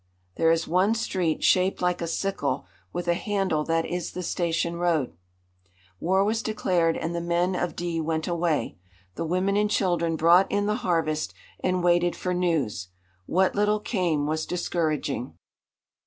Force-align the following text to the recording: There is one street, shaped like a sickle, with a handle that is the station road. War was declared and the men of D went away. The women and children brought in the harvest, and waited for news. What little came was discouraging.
There 0.35 0.49
is 0.49 0.67
one 0.67 0.95
street, 0.95 1.43
shaped 1.43 1.79
like 1.79 2.01
a 2.01 2.07
sickle, 2.07 2.65
with 2.91 3.07
a 3.07 3.13
handle 3.13 3.63
that 3.65 3.85
is 3.85 4.13
the 4.13 4.23
station 4.23 4.77
road. 4.77 5.15
War 5.99 6.23
was 6.23 6.41
declared 6.41 6.97
and 6.97 7.13
the 7.13 7.21
men 7.21 7.53
of 7.53 7.75
D 7.75 8.01
went 8.01 8.27
away. 8.27 8.79
The 9.13 9.25
women 9.25 9.55
and 9.57 9.69
children 9.69 10.15
brought 10.15 10.51
in 10.51 10.65
the 10.65 10.77
harvest, 10.81 11.35
and 11.63 11.83
waited 11.83 12.15
for 12.15 12.33
news. 12.33 12.87
What 13.27 13.53
little 13.53 13.79
came 13.79 14.25
was 14.25 14.47
discouraging. 14.47 15.35